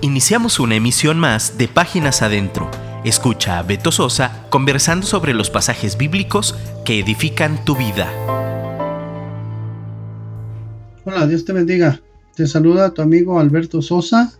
Iniciamos 0.00 0.60
una 0.60 0.76
emisión 0.76 1.18
más 1.18 1.58
de 1.58 1.66
Páginas 1.66 2.22
Adentro. 2.22 2.70
Escucha 3.04 3.58
a 3.58 3.64
Beto 3.64 3.90
Sosa 3.90 4.46
conversando 4.48 5.04
sobre 5.04 5.34
los 5.34 5.50
pasajes 5.50 5.98
bíblicos 5.98 6.54
que 6.84 7.00
edifican 7.00 7.64
tu 7.64 7.74
vida. 7.74 8.08
Hola, 11.04 11.26
Dios 11.26 11.44
te 11.44 11.52
bendiga. 11.52 12.00
Te 12.36 12.46
saluda 12.46 12.94
tu 12.94 13.02
amigo 13.02 13.40
Alberto 13.40 13.82
Sosa, 13.82 14.34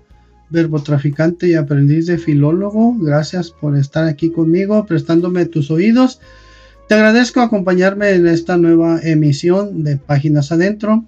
verbo 0.48 0.80
traficante 0.80 1.48
y 1.48 1.54
aprendiz 1.54 2.06
de 2.06 2.18
filólogo. 2.18 2.94
Gracias 2.96 3.50
por 3.50 3.76
estar 3.76 4.04
aquí 4.04 4.30
conmigo, 4.30 4.86
prestándome 4.86 5.44
tus 5.46 5.72
oídos. 5.72 6.20
Te 6.88 6.94
agradezco 6.94 7.40
acompañarme 7.40 8.10
en 8.10 8.28
esta 8.28 8.56
nueva 8.58 9.00
emisión 9.02 9.82
de 9.82 9.96
Páginas 9.96 10.52
Adentro, 10.52 11.04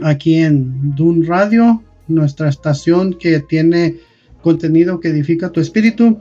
aquí 0.00 0.36
en 0.36 0.94
Dun 0.96 1.26
Radio, 1.26 1.82
nuestra 2.08 2.48
estación 2.48 3.14
que 3.14 3.40
tiene 3.40 3.98
contenido 4.42 5.00
que 5.00 5.08
edifica 5.08 5.50
tu 5.50 5.60
espíritu. 5.60 6.20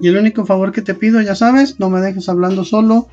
Y 0.00 0.08
el 0.08 0.16
único 0.16 0.46
favor 0.46 0.72
que 0.72 0.82
te 0.82 0.94
pido, 0.94 1.20
ya 1.20 1.34
sabes, 1.34 1.78
no 1.78 1.90
me 1.90 2.00
dejes 2.00 2.28
hablando 2.28 2.64
solo. 2.64 3.08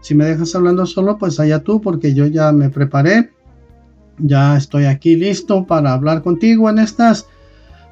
Si 0.00 0.14
me 0.14 0.24
dejas 0.24 0.54
hablando 0.54 0.86
solo, 0.86 1.18
pues 1.18 1.40
allá 1.40 1.60
tú, 1.60 1.80
porque 1.80 2.14
yo 2.14 2.26
ya 2.26 2.52
me 2.52 2.70
preparé. 2.70 3.30
Ya 4.18 4.56
estoy 4.56 4.84
aquí 4.84 5.16
listo 5.16 5.66
para 5.66 5.92
hablar 5.92 6.22
contigo 6.22 6.68
en 6.70 6.78
estas 6.78 7.26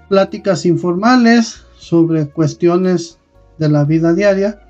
pláticas 0.09 0.67
informales 0.67 1.63
sobre 1.79 2.29
cuestiones 2.29 3.19
de 3.59 3.69
la 3.69 3.85
vida 3.85 4.13
diaria 4.13 4.61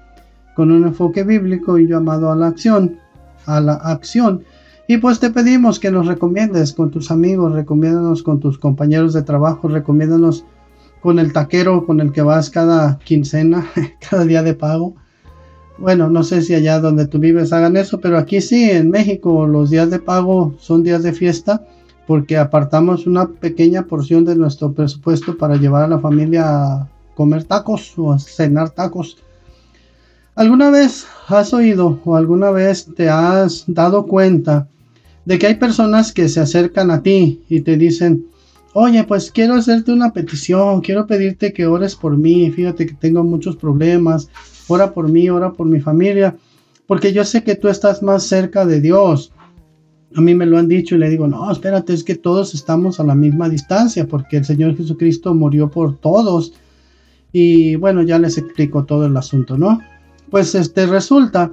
con 0.55 0.71
un 0.71 0.85
enfoque 0.85 1.23
bíblico 1.23 1.79
y 1.79 1.87
llamado 1.87 2.31
a 2.31 2.37
la 2.37 2.47
acción, 2.47 2.99
a 3.45 3.61
la 3.61 3.75
acción 3.75 4.45
y 4.89 4.99
pues 4.99 5.19
te 5.19 5.31
pedimos 5.31 5.81
que 5.81 5.91
nos 5.91 6.07
recomiendes 6.07 6.73
con 6.73 6.91
tus 6.91 7.11
amigos, 7.11 7.53
recomiéndanos 7.53 8.23
con 8.23 8.39
tus 8.39 8.57
compañeros 8.59 9.13
de 9.15 9.23
trabajo, 9.23 9.67
recomiéndanos 9.67 10.45
con 11.01 11.19
el 11.19 11.33
taquero 11.33 11.85
con 11.87 12.01
el 12.01 12.13
que 12.13 12.23
vas 12.23 12.51
cada 12.51 12.99
quincena, 13.01 13.67
cada 14.11 14.25
día 14.25 14.43
de 14.43 14.55
pago. 14.55 14.95
Bueno, 15.79 16.09
no 16.09 16.23
sé 16.23 16.41
si 16.41 16.55
allá 16.55 16.81
donde 16.81 17.07
tú 17.07 17.19
vives 17.19 17.53
hagan 17.53 17.77
eso, 17.77 18.01
pero 18.01 18.17
aquí 18.17 18.41
sí, 18.41 18.71
en 18.71 18.91
México, 18.91 19.47
los 19.47 19.71
días 19.71 19.91
de 19.91 19.99
pago 19.99 20.55
son 20.59 20.83
días 20.83 21.03
de 21.03 21.13
fiesta 21.13 21.67
porque 22.07 22.39
apartamos 22.39 23.07
una 23.07 23.27
pequeña 23.27 23.87
porción 23.87 24.25
de 24.25 24.37
nuestro 24.37 24.73
presupuesto 24.73 25.37
para 25.37 25.57
llevar 25.57 25.83
a 25.83 25.89
la 25.89 25.99
familia 25.99 26.45
a 26.47 26.89
comer 27.17 27.45
tacos 27.45 27.93
o 27.99 28.13
a 28.13 28.19
cenar 28.19 28.71
tacos. 28.71 29.19
¿Alguna 30.37 30.71
vez 30.71 31.07
has 31.29 31.53
oído 31.53 31.99
o 32.05 32.15
alguna 32.15 32.51
vez 32.51 32.87
te 32.95 33.09
has 33.09 33.65
dado 33.67 34.07
cuenta 34.07 34.69
de 35.27 35.39
que 35.39 35.49
hay 35.49 35.57
personas 35.57 36.13
que 36.13 36.29
se 36.29 36.41
acercan 36.41 36.91
a 36.91 37.03
ti 37.03 37.43
y 37.49 37.61
te 37.61 37.77
dicen, 37.77 38.27
oye, 38.73 39.05
pues 39.05 39.31
quiero 39.31 39.55
hacerte 39.55 39.93
una 39.93 40.13
petición, 40.13 40.81
quiero 40.81 41.07
pedirte 41.07 41.53
que 41.53 41.67
ores 41.67 41.97
por 41.97 42.17
mí, 42.17 42.51
fíjate 42.51 42.87
que 42.87 42.95
tengo 42.95 43.25
muchos 43.25 43.57
problemas, 43.57 44.29
ora 44.69 44.95
por 44.95 45.09
mí, 45.09 45.29
ora 45.29 45.53
por 45.53 45.67
mi 45.67 45.81
familia, 45.81 46.37
porque 46.87 47.13
yo 47.13 47.25
sé 47.25 47.43
que 47.43 47.57
tú 47.57 47.69
estás 47.69 48.03
más 48.03 48.23
cerca 48.23 48.65
de 48.65 48.81
Dios. 48.81 49.33
A 50.15 50.21
mí 50.21 50.35
me 50.35 50.47
lo 50.47 50.59
han 50.59 50.69
dicho 50.69 50.95
y 50.95 50.99
le 50.99 51.11
digo, 51.11 51.27
no, 51.27 51.51
espérate, 51.51 51.93
es 51.93 52.05
que 52.05 52.15
todos 52.15 52.55
estamos 52.55 53.01
a 53.01 53.05
la 53.05 53.17
misma 53.17 53.49
distancia, 53.49 54.07
porque 54.07 54.37
el 54.37 54.45
Señor 54.45 54.77
Jesucristo 54.77 55.35
murió 55.35 55.69
por 55.69 55.99
todos. 55.99 56.53
Y 57.33 57.75
bueno, 57.75 58.03
ya 58.03 58.19
les 58.21 58.39
explico 58.39 58.85
todo 58.85 59.07
el 59.07 59.17
asunto, 59.17 59.59
¿no? 59.59 59.81
Pues 60.31 60.55
este 60.55 60.87
resulta, 60.87 61.51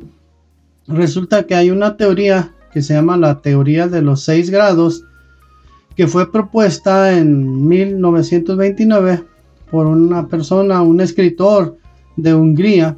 resulta 0.88 1.44
que 1.44 1.56
hay 1.56 1.72
una 1.72 1.98
teoría 1.98 2.54
que 2.74 2.82
se 2.82 2.94
llama 2.94 3.18
la 3.18 3.42
teoría 3.42 3.88
de 3.88 4.02
los 4.02 4.24
seis 4.24 4.50
grados, 4.50 5.06
que 5.96 6.08
fue 6.08 6.32
propuesta 6.32 7.18
en 7.18 7.68
1929 7.68 9.24
por 9.70 9.86
una 9.86 10.28
persona, 10.28 10.82
un 10.82 11.02
escritor 11.02 11.78
de 12.18 12.34
Hungría, 12.34 12.98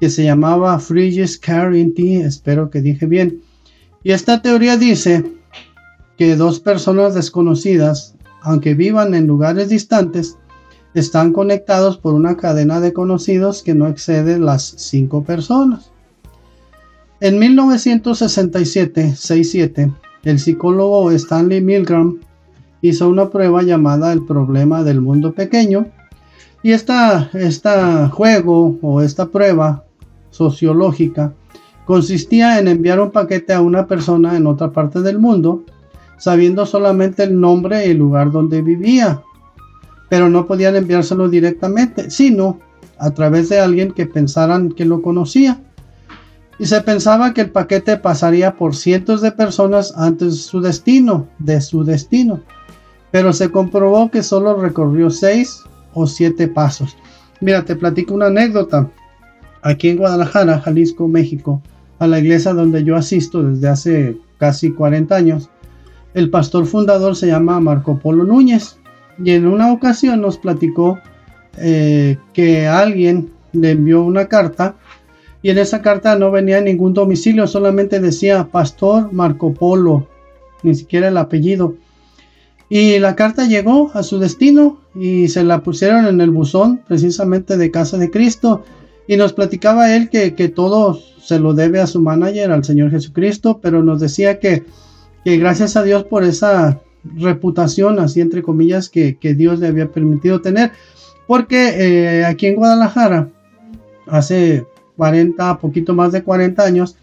que 0.00 0.08
se 0.08 0.24
llamaba 0.24 0.78
Frigyes 0.78 1.38
Carrington, 1.38 2.26
espero 2.26 2.70
que 2.70 2.80
dije 2.80 3.06
bien. 3.06 3.42
Y 4.04 4.12
esta 4.12 4.40
teoría 4.40 4.76
dice 4.76 5.24
que 6.16 6.36
dos 6.36 6.60
personas 6.60 7.14
desconocidas, 7.14 8.14
aunque 8.42 8.74
vivan 8.74 9.14
en 9.14 9.26
lugares 9.26 9.68
distantes, 9.68 10.38
están 10.94 11.32
conectados 11.32 11.98
por 11.98 12.14
una 12.14 12.36
cadena 12.36 12.80
de 12.80 12.92
conocidos 12.92 13.62
que 13.62 13.74
no 13.74 13.88
excede 13.88 14.38
las 14.38 14.74
cinco 14.76 15.24
personas. 15.24 15.90
En 17.20 17.40
1967-67, 17.40 19.92
el 20.22 20.38
psicólogo 20.38 21.10
Stanley 21.10 21.60
Milgram 21.60 22.20
hizo 22.80 23.08
una 23.08 23.28
prueba 23.28 23.62
llamada 23.62 24.12
el 24.12 24.24
problema 24.24 24.84
del 24.84 25.00
mundo 25.00 25.32
pequeño. 25.32 25.86
Y 26.62 26.70
esta, 26.70 27.28
esta 27.34 28.08
juego 28.08 28.78
o 28.82 29.00
esta 29.00 29.26
prueba 29.26 29.82
sociológica 30.30 31.34
consistía 31.86 32.60
en 32.60 32.68
enviar 32.68 33.00
un 33.00 33.10
paquete 33.10 33.52
a 33.52 33.62
una 33.62 33.88
persona 33.88 34.36
en 34.36 34.46
otra 34.46 34.70
parte 34.70 35.00
del 35.00 35.18
mundo 35.18 35.64
sabiendo 36.18 36.66
solamente 36.66 37.24
el 37.24 37.40
nombre 37.40 37.84
y 37.84 37.90
el 37.90 37.98
lugar 37.98 38.30
donde 38.30 38.62
vivía. 38.62 39.22
Pero 40.08 40.30
no 40.30 40.46
podían 40.46 40.76
enviárselo 40.76 41.28
directamente 41.28 42.10
sino 42.10 42.60
a 42.96 43.10
través 43.10 43.48
de 43.48 43.58
alguien 43.58 43.90
que 43.90 44.06
pensaran 44.06 44.70
que 44.70 44.84
lo 44.84 45.02
conocía 45.02 45.64
y 46.58 46.66
se 46.66 46.80
pensaba 46.80 47.32
que 47.34 47.42
el 47.42 47.50
paquete 47.50 47.96
pasaría 47.96 48.56
por 48.56 48.74
cientos 48.74 49.20
de 49.20 49.30
personas 49.30 49.94
antes 49.96 50.32
de 50.32 50.38
su 50.38 50.60
destino, 50.60 51.28
de 51.38 51.60
su 51.60 51.84
destino, 51.84 52.40
pero 53.10 53.32
se 53.32 53.50
comprobó 53.50 54.10
que 54.10 54.22
solo 54.22 54.60
recorrió 54.60 55.10
seis 55.10 55.62
o 55.94 56.06
siete 56.06 56.48
pasos. 56.48 56.96
Mira, 57.40 57.64
te 57.64 57.76
platico 57.76 58.14
una 58.14 58.26
anécdota. 58.26 58.90
Aquí 59.62 59.88
en 59.88 59.98
Guadalajara, 59.98 60.60
Jalisco, 60.60 61.08
México, 61.08 61.62
a 61.98 62.06
la 62.06 62.18
iglesia 62.18 62.52
donde 62.52 62.84
yo 62.84 62.96
asisto 62.96 63.42
desde 63.42 63.68
hace 63.68 64.18
casi 64.38 64.72
40 64.72 65.14
años, 65.14 65.50
el 66.14 66.30
pastor 66.30 66.66
fundador 66.66 67.14
se 67.16 67.28
llama 67.28 67.60
Marco 67.60 67.98
Polo 67.98 68.24
Núñez 68.24 68.78
y 69.22 69.30
en 69.32 69.46
una 69.46 69.72
ocasión 69.72 70.20
nos 70.20 70.38
platicó 70.38 70.98
eh, 71.56 72.18
que 72.32 72.66
alguien 72.66 73.30
le 73.52 73.72
envió 73.72 74.02
una 74.02 74.26
carta 74.26 74.76
y 75.42 75.50
en 75.50 75.58
esa 75.58 75.82
carta 75.82 76.18
no 76.18 76.30
venía 76.30 76.60
ningún 76.60 76.94
domicilio, 76.94 77.46
solamente 77.46 78.00
decía 78.00 78.48
Pastor 78.50 79.12
Marco 79.12 79.54
Polo, 79.54 80.08
ni 80.62 80.74
siquiera 80.74 81.08
el 81.08 81.16
apellido. 81.16 81.76
Y 82.68 82.98
la 82.98 83.16
carta 83.16 83.46
llegó 83.46 83.90
a 83.94 84.02
su 84.02 84.18
destino 84.18 84.80
y 84.94 85.28
se 85.28 85.44
la 85.44 85.62
pusieron 85.62 86.06
en 86.06 86.20
el 86.20 86.30
buzón 86.30 86.82
precisamente 86.86 87.56
de 87.56 87.70
Casa 87.70 87.96
de 87.96 88.10
Cristo. 88.10 88.64
Y 89.06 89.16
nos 89.16 89.32
platicaba 89.32 89.94
él 89.96 90.10
que, 90.10 90.30
todo 90.54 90.98
se 91.22 91.38
lo 91.38 91.54
debe 91.54 91.80
a 91.80 91.86
su 91.86 92.00
manager, 92.00 92.50
al 92.50 92.64
Señor 92.64 92.90
Jesucristo, 92.90 93.58
pero 93.62 93.82
nos 93.82 94.00
decía 94.00 94.38
que, 94.38 94.64
que 95.24 95.38
gracias 95.38 95.76
a 95.76 95.82
Dios 95.82 96.04
por 96.04 96.24
esa 96.24 96.82
reputación, 97.16 98.00
así 98.00 98.20
entre 98.20 98.42
comillas, 98.42 98.90
que, 98.90 99.16
Dios 99.22 99.60
le 99.60 99.68
había 99.68 99.90
permitido 99.90 100.42
tener. 100.42 100.72
Porque 101.26 101.74
eh, 102.18 102.24
aquí 102.24 102.48
en 102.48 102.56
Guadalajara, 102.56 103.30
hace 104.06 104.66
40, 104.98 105.58
poquito 105.58 105.94
más 105.94 106.10
de 106.10 106.24
40 106.24 106.62
años, 106.62 106.96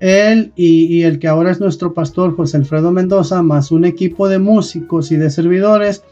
él 0.00 0.52
y, 0.54 1.02
el 1.02 1.18
que 1.18 1.28
ahora 1.28 1.50
es 1.50 1.60
nuestro 1.60 1.94
pastor 1.94 2.36
José 2.36 2.58
Alfredo 2.58 2.92
Mendoza, 2.92 3.40
más 3.40 3.70
un 3.70 3.84
equipo 3.84 4.28
de 4.28 4.38
músicos 4.38 5.10
y 5.12 5.16
de 5.16 5.30
servidores, 5.30 6.04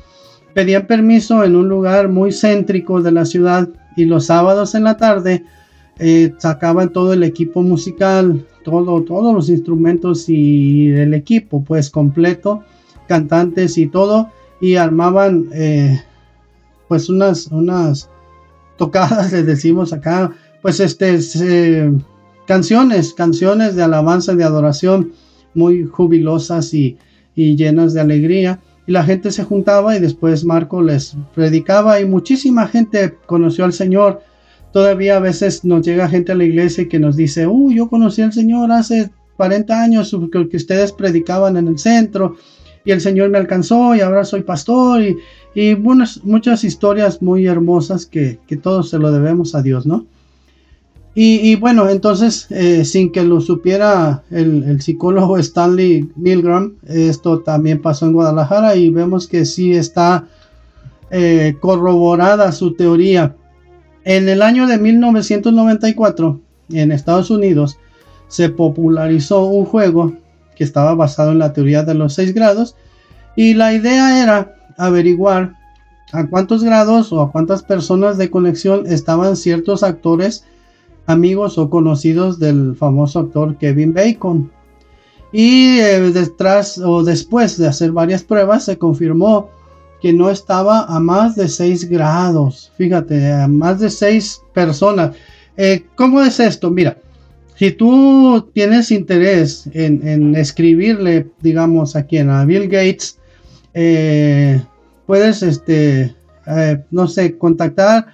pedían 0.54 0.86
permiso 0.86 1.44
en 1.44 1.56
un 1.56 1.68
lugar 1.68 2.08
muy 2.08 2.32
céntrico 2.32 3.02
de 3.02 3.12
la 3.12 3.26
ciudad 3.26 3.68
y 3.96 4.06
los 4.06 4.26
sábados 4.26 4.74
en 4.74 4.84
la 4.84 4.96
tarde 4.96 5.44
eh, 5.98 6.32
sacaban 6.38 6.92
todo 6.92 7.12
el 7.12 7.22
equipo 7.22 7.62
musical, 7.62 8.46
todo, 8.64 9.02
todos 9.02 9.34
los 9.34 9.50
instrumentos 9.50 10.28
y 10.28 10.88
el 10.90 11.12
equipo 11.12 11.62
pues 11.62 11.90
completo, 11.90 12.62
cantantes 13.08 13.76
y 13.76 13.86
todo, 13.86 14.30
y 14.60 14.76
armaban 14.76 15.48
eh, 15.52 16.00
pues 16.88 17.08
unas, 17.08 17.48
unas 17.48 18.08
tocadas, 18.76 19.32
les 19.32 19.46
decimos 19.46 19.92
acá, 19.92 20.32
pues 20.62 20.80
este, 20.80 21.90
canciones, 22.46 23.14
canciones 23.14 23.76
de 23.76 23.82
alabanza 23.82 24.32
y 24.32 24.36
de 24.36 24.44
adoración 24.44 25.12
muy 25.54 25.84
jubilosas 25.84 26.74
y, 26.74 26.98
llenas 27.36 27.94
de 27.94 28.00
alegría. 28.00 28.60
Y 28.86 28.92
la 28.92 29.02
gente 29.02 29.30
se 29.30 29.44
juntaba 29.44 29.96
y 29.96 30.00
después 30.00 30.44
Marco 30.44 30.82
les 30.82 31.16
predicaba 31.34 32.00
y 32.00 32.04
muchísima 32.04 32.66
gente 32.66 33.14
conoció 33.24 33.64
al 33.64 33.72
Señor. 33.72 34.20
Todavía 34.72 35.16
a 35.16 35.20
veces 35.20 35.64
nos 35.64 35.86
llega 35.86 36.08
gente 36.08 36.32
a 36.32 36.34
la 36.34 36.44
iglesia 36.44 36.86
que 36.86 36.98
nos 36.98 37.16
dice, 37.16 37.46
uy, 37.46 37.76
yo 37.76 37.88
conocí 37.88 38.20
al 38.20 38.32
Señor 38.32 38.70
hace 38.72 39.10
40 39.36 39.82
años, 39.82 40.14
que 40.30 40.56
ustedes 40.56 40.92
predicaban 40.92 41.56
en 41.56 41.68
el 41.68 41.78
centro 41.78 42.36
y 42.84 42.90
el 42.90 43.00
Señor 43.00 43.30
me 43.30 43.38
alcanzó 43.38 43.94
y 43.94 44.00
ahora 44.00 44.24
soy 44.24 44.42
pastor 44.42 45.02
y, 45.02 45.16
y 45.54 45.76
muchas 45.76 46.64
historias 46.64 47.22
muy 47.22 47.46
hermosas 47.46 48.04
que, 48.04 48.38
que 48.46 48.56
todos 48.56 48.90
se 48.90 48.98
lo 48.98 49.10
debemos 49.12 49.54
a 49.54 49.62
Dios, 49.62 49.86
¿no? 49.86 50.06
Y, 51.12 51.56
bueno, 51.56 51.90
entonces, 51.90 52.46
eh, 52.50 52.84
sin 52.84 53.10
que 53.10 53.24
lo 53.24 53.40
supiera 53.40 54.22
el, 54.30 54.80
psicólogo 54.80 55.38
Stanley 55.38 56.08
Milgram, 56.14 56.76
esto 56.86 57.40
también 57.40 57.82
pasó 57.82 58.06
en 58.06 58.12
Guadalajara 58.12 58.76
y 58.76 58.90
vemos 58.90 59.26
que 59.26 59.44
sí 59.44 59.72
está 59.72 60.28
eh, 61.10 61.56
corroborada 61.60 62.52
su 62.52 62.74
teoría. 62.74 63.34
En 64.04 64.28
el 64.28 64.40
año 64.40 64.68
de 64.68 64.78
1994, 64.78 66.40
en 66.70 66.92
Estados 66.92 67.30
Unidos, 67.30 67.76
se 68.28 68.48
popularizó 68.48 69.46
un 69.46 69.64
juego 69.64 70.12
que 70.54 70.62
estaba 70.62 70.94
basado 70.94 71.32
en 71.32 71.40
la 71.40 71.52
teoría 71.52 71.82
de 71.82 71.94
los 71.94 72.14
6 72.14 72.32
grados 72.34 72.76
y 73.34 73.54
la 73.54 73.72
idea 73.72 74.22
era 74.22 74.54
averiguar 74.78 75.54
a 76.12 76.26
cuántos 76.28 76.62
grados 76.62 77.12
o 77.12 77.20
a 77.20 77.32
cuántas 77.32 77.62
personas 77.64 78.18
de 78.18 78.30
conexión 78.30 78.86
estaban 78.86 79.36
ciertos 79.36 79.82
actores 79.82 80.44
amigos 81.10 81.58
o 81.58 81.68
conocidos 81.68 82.38
del 82.38 82.74
famoso 82.76 83.20
actor 83.20 83.56
Kevin 83.58 83.92
Bacon. 83.92 84.50
Y 85.32 85.78
eh, 85.78 86.00
detrás 86.12 86.78
o 86.78 87.04
después 87.04 87.56
de 87.56 87.68
hacer 87.68 87.92
varias 87.92 88.22
pruebas 88.22 88.64
se 88.64 88.78
confirmó 88.78 89.50
que 90.00 90.12
no 90.12 90.30
estaba 90.30 90.84
a 90.84 90.98
más 90.98 91.36
de 91.36 91.48
6 91.48 91.88
grados. 91.88 92.72
Fíjate, 92.76 93.32
a 93.32 93.46
más 93.46 93.80
de 93.80 93.90
6 93.90 94.42
personas. 94.54 95.14
Eh, 95.56 95.84
¿Cómo 95.94 96.22
es 96.22 96.40
esto? 96.40 96.70
Mira, 96.70 96.96
si 97.56 97.70
tú 97.72 98.48
tienes 98.54 98.90
interés 98.90 99.68
en, 99.74 100.34
escribirle, 100.34 101.28
digamos, 101.40 101.94
aquí 101.94 102.16
en 102.16 102.30
a 102.30 102.44
Bill 102.46 102.64
Gates, 102.64 103.18
eh, 103.74 104.62
puedes, 105.06 105.42
este, 105.42 106.14
no 106.90 107.06
sé, 107.06 107.36
contactar 107.36 108.06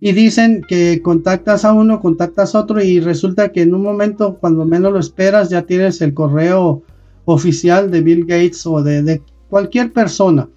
y 0.00 0.12
dicen 0.12 0.62
que 0.68 1.00
contactas 1.02 1.64
a 1.64 1.72
uno, 1.72 2.00
contactas 2.00 2.54
a 2.54 2.60
otro 2.60 2.82
y 2.82 3.00
resulta 3.00 3.50
que 3.50 3.62
en 3.62 3.74
un 3.74 3.82
momento 3.82 4.36
cuando 4.38 4.64
menos 4.64 4.92
lo 4.92 4.98
esperas 4.98 5.50
ya 5.50 5.62
tienes 5.62 6.00
el 6.00 6.14
correo 6.14 6.82
oficial 7.24 7.90
de 7.90 8.00
Bill 8.02 8.26
Gates 8.26 8.66
o 8.66 8.82
de, 8.82 9.22
cualquier 9.48 9.92
persona, 9.92 10.48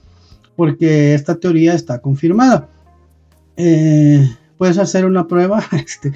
porque 0.56 1.14
esta 1.14 1.36
teoría 1.36 1.76
está 1.76 2.00
confirmada. 2.00 2.68
Eh, 3.56 4.28
puedes 4.58 4.78
hacer 4.78 5.06
una 5.06 5.28
prueba, 5.28 5.64
este, 5.72 6.14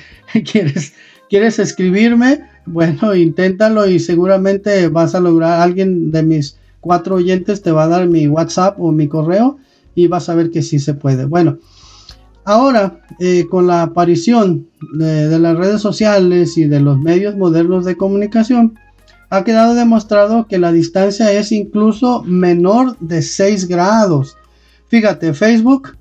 ¿quieres, 0.52 0.94
¿quieres 1.30 1.60
escribirme? 1.60 2.42
Bueno, 2.66 3.16
inténtalo 3.16 3.88
y 3.88 4.00
seguramente 4.00 4.88
vas 4.88 5.16
a 5.16 5.20
lograr, 5.20 5.62
alguien 5.62 6.12
de 6.12 6.24
mis 6.24 6.58
cuatro 6.80 7.16
oyentes 7.16 7.62
te 7.62 7.72
va 7.72 7.84
a 7.84 7.88
dar 7.88 8.08
mi 8.08 8.28
WhatsApp 8.28 8.80
o 8.80 8.92
mi 8.92 9.08
correo 9.08 9.58
y 9.96 10.08
vas 10.08 10.30
a 10.30 10.36
ver 10.36 10.50
que 10.50 10.62
sí 10.62 10.80
se 10.80 10.96
puede. 10.96 11.26
Bueno, 11.26 11.60
Ahora, 12.44 13.02
eh, 13.20 13.46
con 13.50 13.68
la 13.68 13.84
aparición 13.84 14.68
de, 14.94 15.38
las 15.38 15.58
redes 15.58 15.82
sociales 15.82 16.58
y 16.58 16.66
de 16.66 16.80
los 16.80 16.98
medios 16.98 17.36
modernos 17.38 17.86
de 17.86 17.98
comunicación, 17.98 18.80
ha 19.30 19.44
quedado 19.44 19.76
demostrado 19.76 20.48
que 20.48 20.58
la 20.58 20.72
distancia 20.72 21.32
es 21.32 21.52
incluso 21.52 22.24
menor 22.24 22.98
de 23.00 23.22
6 23.22 23.68
grados. 23.68 24.38
Fíjate, 24.88 25.34
Facebook 25.34 25.96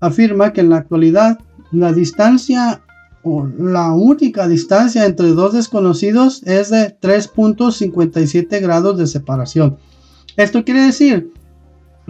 afirma 0.00 0.52
que 0.52 0.60
en 0.60 0.70
la 0.70 0.76
actualidad 0.76 1.38
la 1.72 1.92
distancia 1.92 2.82
o 3.22 3.46
la 3.58 3.92
única 3.92 4.46
distancia 4.46 5.06
entre 5.06 5.28
dos 5.28 5.54
desconocidos 5.54 6.42
es 6.44 6.70
de 6.70 6.96
3.57 7.00 8.60
grados 8.60 8.96
de 8.96 9.06
separación. 9.06 9.78
Esto 10.36 10.64
quiere 10.64 10.82
decir 10.82 11.32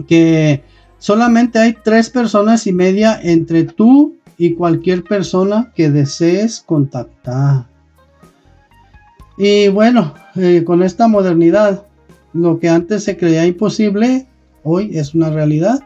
que 0.07 0.63
Solamente 0.99 1.59
hay 1.59 1.77
tres 1.83 2.11
personas 2.11 2.67
y 2.67 2.73
media 2.73 3.19
entre 3.23 3.65
tú 3.65 4.17
y 4.37 4.55
cualquier 4.55 5.05
persona 5.05 5.73
que 5.75 5.91
desees 5.91 6.61
contactar. 6.61 7.67
Y 9.37 9.69
bueno, 9.69 10.15
eh, 10.35 10.65
con 10.65 10.83
esta 10.83 11.07
modernidad, 11.07 11.85
lo 12.33 12.59
que 12.59 12.69
antes 12.69 13.05
se 13.05 13.17
creía 13.17 13.47
imposible, 13.47 14.27
hoy 14.65 14.97
es 14.99 15.15
una 15.15 15.31
realidad. 15.31 15.81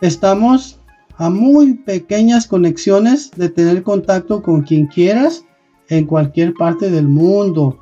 Estamos 0.00 0.78
a 1.16 1.28
muy 1.28 1.74
pequeñas 1.74 2.46
conexiones 2.46 3.30
de 3.36 3.50
tener 3.50 3.82
contacto 3.82 4.42
con 4.42 4.62
quien 4.62 4.86
quieras 4.86 5.44
en 5.88 6.06
cualquier 6.06 6.54
parte 6.54 6.90
del 6.90 7.08
mundo. 7.08 7.78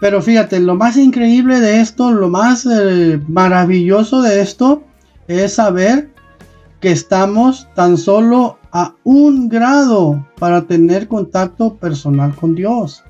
Pero 0.00 0.22
fíjate, 0.22 0.60
lo 0.60 0.74
más 0.74 0.96
increíble 0.96 1.60
de 1.60 1.80
esto, 1.80 2.10
lo 2.10 2.30
más 2.30 2.66
eh, 2.66 3.20
maravilloso 3.28 4.22
de 4.22 4.40
esto, 4.40 4.82
es 5.30 5.54
saber 5.54 6.10
que 6.80 6.90
estamos 6.90 7.68
tan 7.74 7.96
solo 7.96 8.58
a 8.72 8.94
un 9.04 9.48
grado 9.48 10.26
para 10.38 10.62
tener 10.62 11.06
contacto 11.06 11.76
personal 11.76 12.34
con 12.34 12.56
Dios. 12.56 13.04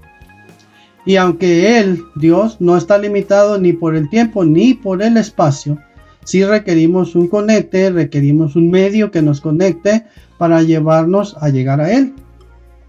Y 1.06 1.16
aunque 1.16 1.78
Él, 1.78 2.04
Dios, 2.16 2.58
no 2.60 2.76
está 2.76 2.98
limitado 2.98 3.58
ni 3.58 3.72
por 3.72 3.96
el 3.96 4.10
tiempo 4.10 4.44
ni 4.44 4.74
por 4.74 5.02
el 5.02 5.16
espacio, 5.16 5.78
sí 6.24 6.44
requerimos 6.44 7.14
un 7.14 7.26
conecte, 7.26 7.90
requerimos 7.90 8.54
un 8.54 8.70
medio 8.70 9.10
que 9.10 9.22
nos 9.22 9.40
conecte 9.40 10.04
para 10.36 10.62
llevarnos 10.62 11.36
a 11.40 11.48
llegar 11.48 11.80
a 11.80 11.90
Él. 11.90 12.12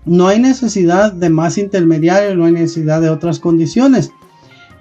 No 0.03 0.27
hay 0.27 0.39
necesidad 0.39 1.13
de 1.13 1.29
más 1.29 1.57
intermediarios, 1.57 2.35
no 2.35 2.45
hay 2.45 2.51
necesidad 2.51 3.01
de 3.01 3.09
otras 3.09 3.39
condiciones. 3.39 4.11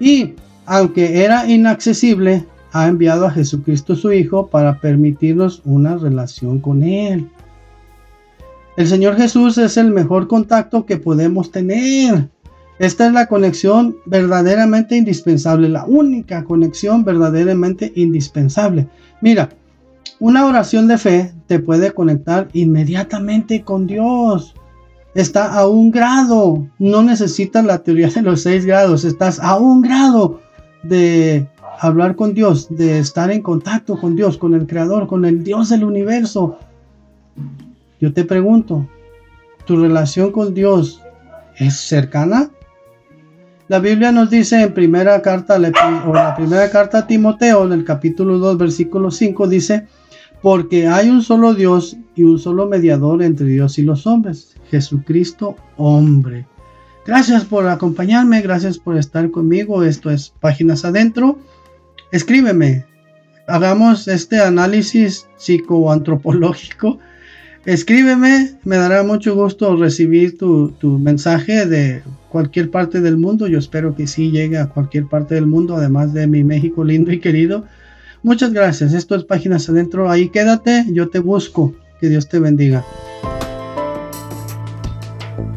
Y 0.01 0.35
aunque 0.67 1.23
era 1.23 1.49
inaccesible, 1.49 2.47
ha 2.73 2.87
enviado 2.87 3.27
a 3.27 3.31
Jesucristo 3.31 3.97
su 3.97 4.13
Hijo 4.13 4.49
para 4.49 4.81
permitirnos 4.81 5.63
una 5.65 5.97
relación 5.97 6.61
con 6.61 6.83
Él. 6.83 7.29
El 8.77 8.87
Señor 8.87 9.17
Jesús 9.17 9.59
es 9.59 9.77
el 9.77 9.91
mejor 9.91 10.29
contacto 10.29 10.87
que 10.87 10.97
podemos 10.97 11.51
tener. 11.51 12.29
Esta 12.79 13.07
es 13.07 13.13
la 13.13 13.27
conexión 13.27 13.97
verdaderamente 14.07 14.97
indispensable, 14.97 15.69
la 15.69 15.85
única 15.85 16.45
conexión 16.45 17.05
verdaderamente 17.05 17.93
indispensable. 17.95 18.89
Mira, 19.21 19.51
una 20.19 20.47
oración 20.47 20.89
de 20.89 20.97
fe 20.97 21.33
te 21.47 21.59
puede 21.59 21.93
conectar 21.93 22.49
inmediatamente 22.53 23.63
con 23.63 23.87
Dios. 23.87 24.55
Está 25.15 25.53
a 25.59 25.67
un 25.67 25.91
grado, 25.91 26.67
no 26.79 27.03
necesitas 27.03 27.65
la 27.65 27.83
teoría 27.83 28.09
de 28.09 28.23
los 28.23 28.43
seis 28.43 28.65
grados, 28.65 29.05
estás 29.05 29.41
a 29.41 29.57
un 29.57 29.83
grado 29.83 30.41
de 30.83 31.47
hablar 31.81 32.15
con 32.15 32.35
Dios, 32.35 32.69
de 32.69 32.99
estar 32.99 33.31
en 33.31 33.41
contacto 33.41 33.99
con 33.99 34.15
Dios, 34.15 34.37
con 34.37 34.55
el 34.55 34.67
Creador, 34.67 35.07
con 35.07 35.25
el 35.25 35.43
Dios 35.43 35.71
del 35.71 35.85
universo. 35.85 36.59
Yo 37.99 38.13
te 38.13 38.25
pregunto, 38.25 38.87
¿tu 39.65 39.81
relación 39.81 40.31
con 40.31 40.53
Dios 40.53 41.01
es 41.57 41.77
cercana? 41.77 42.51
La 43.69 43.79
Biblia 43.79 44.13
nos 44.13 44.29
dice 44.29 44.61
en 44.63 44.75
primera 44.75 45.23
carta, 45.23 45.57
o 45.57 46.13
la 46.13 46.35
primera 46.37 46.71
carta 46.71 46.99
a 46.99 47.07
Timoteo, 47.07 47.65
en 47.65 47.73
el 47.73 47.85
capítulo 47.85 48.39
2, 48.39 48.59
versículo 48.59 49.11
5, 49.11 49.49
dice, 49.49 49.87
porque 50.43 50.87
hay 50.87 51.09
un 51.09 51.23
solo 51.23 51.55
Dios 51.55 51.97
y 52.15 52.25
un 52.25 52.39
solo 52.39 52.67
mediador 52.67 53.23
entre 53.23 53.47
Dios 53.47 53.79
y 53.79 53.83
los 53.83 54.07
hombres, 54.07 54.55
Jesucristo 54.71 55.57
hombre. 55.79 56.47
Gracias 57.07 57.47
por 57.47 57.67
acompañarme, 57.69 58.43
gracias 58.43 58.79
por 58.79 58.99
estar 58.99 59.31
conmigo. 59.31 59.83
Esto 59.83 60.11
es 60.11 60.35
Páginas 60.41 60.85
Adentro 60.85 61.39
escríbeme, 62.13 62.85
hagamos 63.47 64.09
este 64.09 64.41
análisis 64.41 65.27
psicoantropológico. 65.37 66.99
Escríbeme, 67.67 68.53
me 68.65 68.77
dará 68.77 69.03
mucho 69.03 69.35
gusto 69.35 69.77
recibir 69.77 70.39
tu, 70.39 70.75
mensaje 70.83 71.67
de 71.67 72.03
cualquier 72.31 72.71
parte 72.71 73.01
del 73.01 73.19
mundo. 73.19 73.47
Yo 73.49 73.59
espero 73.59 73.95
que 73.95 74.07
sí 74.07 74.31
llegue 74.31 74.59
a 74.59 74.69
cualquier 74.69 75.07
parte 75.07 75.35
del 75.35 75.47
mundo, 75.47 75.77
además 75.77 76.15
de 76.15 76.27
mi 76.27 76.43
México 76.43 76.85
lindo 76.85 77.13
y 77.13 77.21
querido. 77.21 77.67
Muchas 78.23 78.53
gracias. 78.53 78.95
Esto 78.95 79.15
es 79.15 79.25
Páginas 79.25 79.69
Adentro. 79.69 80.11
Ahí 80.11 80.31
quédate, 80.31 80.87
yo 80.89 81.09
te 81.09 81.19
busco. 81.19 81.75
Que 82.01 82.09
Dios 82.09 82.31
te 82.31 82.39
bendiga. 82.39 82.83